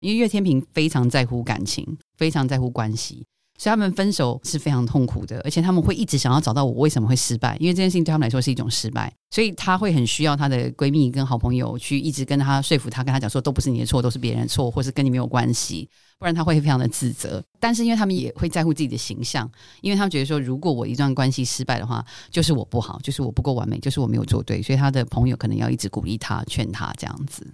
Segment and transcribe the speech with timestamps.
[0.00, 1.84] 因为月天平非常在乎感情，
[2.16, 3.26] 非常在乎关系，
[3.58, 17.42] 所以他们分手是非常痛苦的，而且他们会一直想要找到我为什么会失败，因为这件事情对他们来说是一种失败，所以他会很需要他的闺蜜跟好朋友去一直跟他说服他，跟他讲说都不是你的错，都是别人的错，或是跟你没有关系，不然他会非常的自责。
[17.58, 27.44] 但是因为他们也会在乎自己的形象，因为他们觉得说如果我一段关系失败的话，就是我不好，就是我不够完美，就是我没有做对，所以他的朋友可能要一直鼓励他、劝他这样子。